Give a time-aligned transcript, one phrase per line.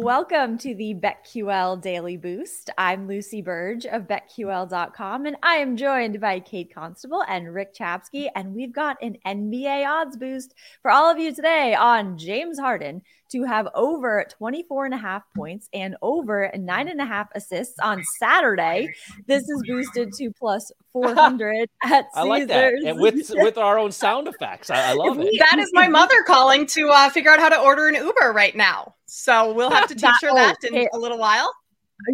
[0.00, 2.70] Welcome to the BetQL Daily Boost.
[2.78, 8.28] I'm Lucy Burge of BetQL.com, and I am joined by Kate Constable and Rick Chapsky.
[8.36, 13.02] And we've got an NBA odds boost for all of you today on James Harden
[13.32, 17.80] to have over 24 and a half points and over nine and a half assists
[17.80, 18.90] on Saturday.
[19.26, 22.06] This is boosted to plus 400 at Caesars.
[22.14, 22.72] I like that.
[22.86, 24.70] And with, with our own sound effects.
[24.70, 25.34] I, I love it.
[25.40, 28.54] That is my mother calling to uh, figure out how to order an Uber right
[28.54, 28.94] now.
[29.10, 31.50] So we'll have to teach her that in a little while.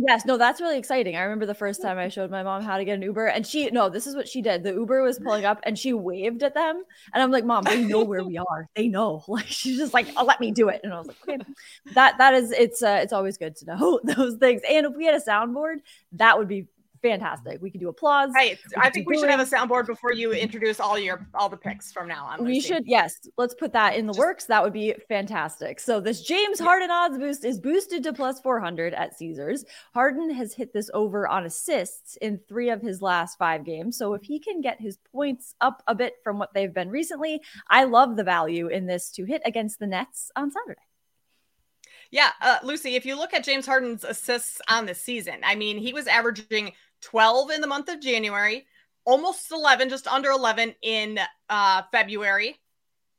[0.07, 1.17] Yes, no, that's really exciting.
[1.17, 3.47] I remember the first time I showed my mom how to get an Uber, and
[3.47, 4.63] she no, this is what she did.
[4.63, 7.85] The Uber was pulling up, and she waved at them, and I'm like, "Mom, they
[7.85, 8.69] know where we are.
[8.77, 11.17] They know." Like she's just like, "Oh, let me do it," and I was like,
[11.29, 11.39] "Okay."
[11.95, 14.63] That that is it's uh, it's always good to know those things.
[14.69, 15.79] And if we had a soundboard,
[16.13, 16.69] that would be
[17.05, 17.61] fantastic.
[17.61, 18.31] We could do applause.
[18.35, 18.59] Right.
[18.79, 21.93] I think we should have a soundboard before you introduce all your all the picks
[21.93, 22.45] from now on.
[22.45, 23.29] We should, yes.
[23.37, 24.45] Let's put that in the Just, works.
[24.47, 25.81] That would be fantastic.
[25.81, 29.67] So this James Harden odds boost is boosted to plus 400 at Caesars.
[29.93, 33.99] Harden has hit this over on assists in three of his last five games.
[33.99, 37.43] So if he can get his points up a bit from what they've been recently,
[37.69, 40.81] I love the value in this to hit against the Nets on Saturday.
[42.15, 45.79] Yeah, uh, Lucy, if you look at James Harden's assists on the season, I mean,
[45.79, 46.71] he was averaging
[47.05, 48.67] 12 in the month of January,
[49.05, 52.59] almost 11, just under 11 in uh, February,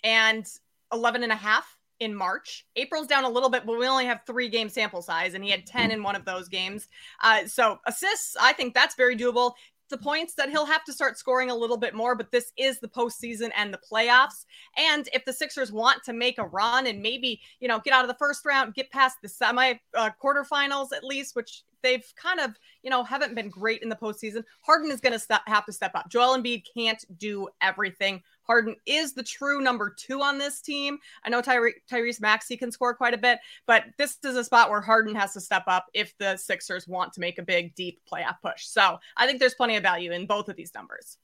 [0.03, 0.47] and
[0.91, 2.65] 11 and a half in March.
[2.75, 5.49] April's down a little bit, but we only have three game sample size, and he
[5.49, 6.87] had 10 in one of those games.
[7.23, 9.53] Uh, so assists, I think that's very doable
[9.89, 12.79] the points that he'll have to start scoring a little bit more, but this is
[12.79, 14.45] the postseason and the playoffs.
[14.77, 18.03] And if the Sixers want to make a run and maybe, you know, get out
[18.03, 22.39] of the first round, get past the semi uh, quarterfinals at least, which they've kind
[22.39, 22.51] of,
[22.81, 25.91] you know, haven't been great in the postseason, Harden is going to have to step
[25.93, 26.09] up.
[26.09, 28.21] Joel Embiid can't do everything.
[28.43, 30.97] Harden is the true number two on this team.
[31.23, 34.69] I know Tyre- Tyrese Maxey can score quite a bit, but this is a spot
[34.69, 38.01] where Harden has to step up if the Sixers want to make a big, deep
[38.11, 38.65] playoff push.
[38.65, 41.17] So I think there's plenty of value in both of these numbers.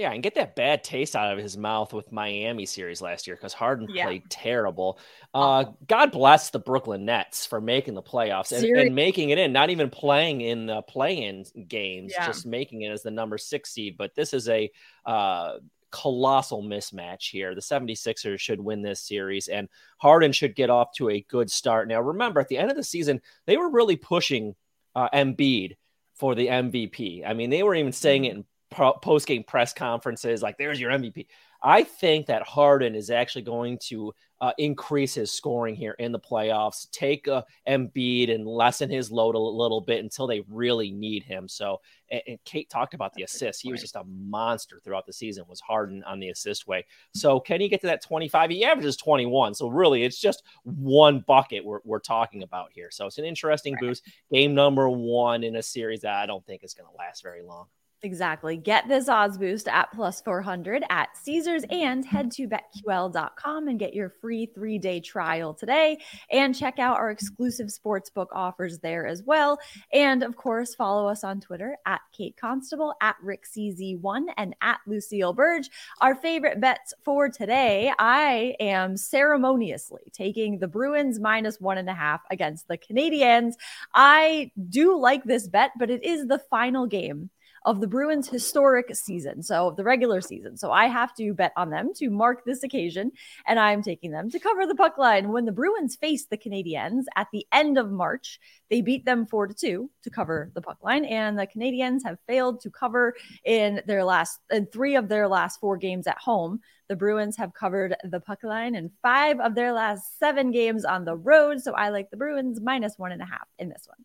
[0.00, 3.36] Yeah, and get that bad taste out of his mouth with Miami series last year
[3.36, 4.06] because Harden yeah.
[4.06, 4.98] played terrible.
[5.34, 9.52] Uh, God bless the Brooklyn Nets for making the playoffs and, and making it in,
[9.52, 12.26] not even playing in the play-in games, yeah.
[12.26, 13.98] just making it as the number six seed.
[13.98, 14.70] But this is a
[15.04, 15.56] uh,
[15.90, 17.54] colossal mismatch here.
[17.54, 19.68] The 76ers should win this series, and
[19.98, 21.88] Harden should get off to a good start.
[21.88, 24.54] Now, remember, at the end of the season, they were really pushing
[24.94, 25.76] uh, Embiid
[26.14, 27.22] for the MVP.
[27.26, 30.90] I mean, they were even saying it in post game press conferences like, there's your
[30.90, 31.26] MVP.
[31.62, 36.18] I think that Harden is actually going to uh, increase his scoring here in the
[36.18, 41.22] playoffs, take uh, Embiid and lessen his load a little bit until they really need
[41.22, 41.46] him.
[41.46, 43.60] So, and, and Kate talked about the assists.
[43.60, 46.86] He was just a monster throughout the season, was Harden on the assist way.
[47.14, 48.50] So, can he get to that 25?
[48.50, 49.54] He averages 21.
[49.54, 52.90] So, really, it's just one bucket we're, we're talking about here.
[52.90, 54.02] So, it's an interesting boost.
[54.32, 57.42] Game number one in a series that I don't think is going to last very
[57.42, 57.66] long.
[58.02, 58.56] Exactly.
[58.56, 63.92] Get this odds boost at plus 400 at Caesars and head to betql.com and get
[63.92, 65.98] your free three day trial today.
[66.30, 69.58] And check out our exclusive sportsbook offers there as well.
[69.92, 75.34] And of course, follow us on Twitter at Kate Constable, at RickCZ1, and at Lucille
[75.34, 75.68] Burge.
[76.00, 81.94] Our favorite bets for today I am ceremoniously taking the Bruins minus one and a
[81.94, 83.54] half against the Canadiens.
[83.92, 87.28] I do like this bet, but it is the final game
[87.64, 90.56] of the Bruins' historic season, so the regular season.
[90.56, 93.12] So I have to bet on them to mark this occasion,
[93.46, 95.30] and I'm taking them to cover the puck line.
[95.30, 98.40] When the Bruins face the Canadiens at the end of March,
[98.70, 102.18] they beat them four to two to cover the puck line, and the Canadiens have
[102.26, 103.14] failed to cover
[103.44, 106.60] in their last in three of their last four games at home.
[106.88, 111.04] The Bruins have covered the puck line in five of their last seven games on
[111.04, 111.60] the road.
[111.60, 114.04] So I like the Bruins minus one and a half in this one.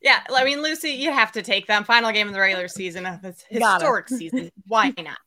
[0.00, 1.82] Yeah, I mean, Lucy, you have to take them.
[1.84, 4.50] Final game of the regular season of this historic season.
[4.66, 5.18] Why not?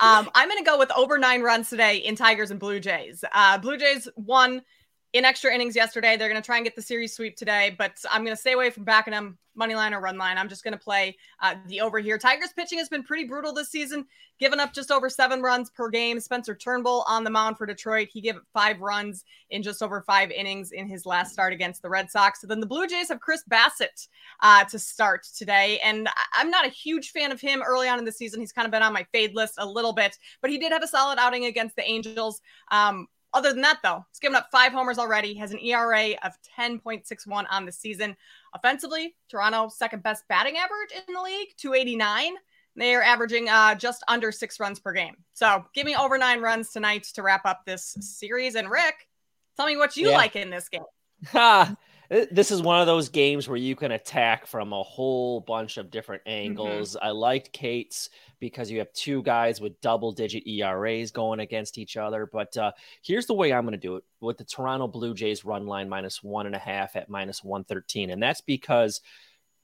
[0.00, 3.24] Um, I'm going to go with over nine runs today in Tigers and Blue Jays.
[3.32, 4.62] Uh, Blue Jays won
[5.14, 6.16] in extra innings yesterday.
[6.16, 8.52] They're going to try and get the series sweep today, but I'm going to stay
[8.52, 10.36] away from backing them money line or run line.
[10.36, 12.18] I'm just going to play uh, the over here.
[12.18, 14.06] Tigers pitching has been pretty brutal this season,
[14.40, 16.18] giving up just over seven runs per game.
[16.18, 18.08] Spencer Turnbull on the mound for Detroit.
[18.12, 21.88] He gave five runs in just over five innings in his last start against the
[21.88, 22.40] Red Sox.
[22.40, 24.08] So then the Blue Jays have Chris Bassitt
[24.40, 25.78] uh, to start today.
[25.84, 28.40] And I'm not a huge fan of him early on in the season.
[28.40, 30.82] He's kind of been on my fade list a little bit, but he did have
[30.82, 32.40] a solid outing against the Angels.
[32.72, 36.32] Um, other than that, though, he's given up five homers already, has an ERA of
[36.58, 38.16] 10.61 on the season.
[38.54, 42.34] Offensively, Toronto, second best batting average in the league, 289.
[42.76, 45.16] They are averaging uh, just under six runs per game.
[45.32, 48.54] So give me over nine runs tonight to wrap up this series.
[48.54, 49.08] And Rick,
[49.56, 50.16] tell me what you yeah.
[50.16, 50.82] like in this game.
[52.30, 55.90] this is one of those games where you can attack from a whole bunch of
[55.90, 56.48] different mm-hmm.
[56.48, 56.94] angles.
[56.94, 57.06] Mm-hmm.
[57.06, 61.96] I liked Kate's because you have two guys with double digit ERAs going against each
[61.96, 62.28] other.
[62.30, 62.72] But uh,
[63.02, 65.88] here's the way I'm going to do it with the Toronto Blue Jays run line
[65.88, 68.10] minus one and a half at minus 113.
[68.10, 69.00] And that's because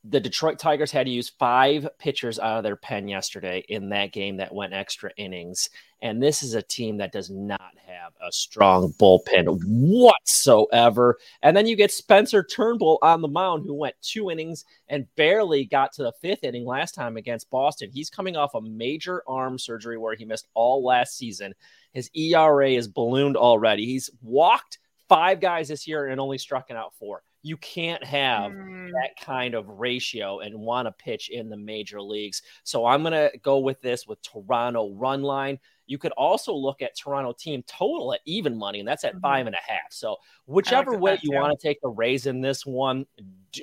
[0.05, 4.13] the Detroit Tigers had to use five pitchers out of their pen yesterday in that
[4.13, 5.69] game that went extra innings.
[6.01, 11.19] And this is a team that does not have a strong bullpen whatsoever.
[11.43, 15.67] And then you get Spencer Turnbull on the mound, who went two innings and barely
[15.67, 17.91] got to the fifth inning last time against Boston.
[17.93, 21.53] He's coming off a major arm surgery where he missed all last season.
[21.93, 23.85] His ERA is ballooned already.
[23.85, 24.79] He's walked
[25.11, 27.23] five guys this year and only struck out four.
[27.43, 28.91] You can't have mm.
[28.91, 32.43] that kind of ratio and want to pitch in the major leagues.
[32.65, 35.59] So I'm going to go with this with Toronto run line.
[35.91, 39.23] You could also look at Toronto team total at even money, and that's at mm-hmm.
[39.23, 39.91] five and a half.
[39.91, 43.07] So whichever like way you want to take the Rays in this one,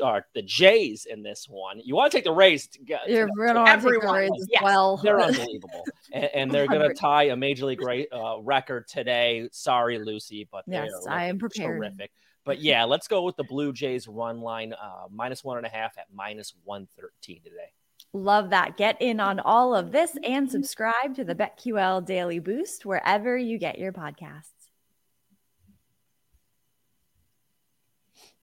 [0.03, 2.67] or the Jays in this one, you want to take the Rays.
[2.67, 4.61] To get, You're going to take the Rays as yes.
[4.61, 4.97] well.
[4.97, 9.47] They're unbelievable, and, and, they're going to tie a major league great uh, record today.
[9.53, 11.79] Sorry, Lucy, but yes, I am prepared.
[11.79, 12.11] Terrific.
[12.47, 15.69] But yeah, let's go with the Blue Jays run line uh, minus one and a
[15.69, 17.73] half at minus 113 today.
[18.13, 18.77] Love that.
[18.77, 23.57] Get in on all of this and subscribe to the BetQL Daily Boost wherever you
[23.59, 24.56] get your podcasts.